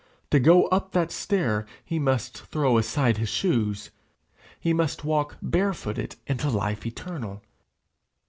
To 0.31 0.39
go 0.39 0.65
up 0.69 0.93
that 0.93 1.11
stair 1.11 1.67
he 1.85 1.99
must 1.99 2.41
throw 2.47 2.79
aside 2.79 3.17
his 3.17 3.29
shoes. 3.29 3.91
He 4.59 4.73
must 4.73 5.03
walk 5.05 5.37
bare 5.43 5.73
footed 5.75 6.15
into 6.25 6.49
life 6.49 6.87
eternal. 6.87 7.43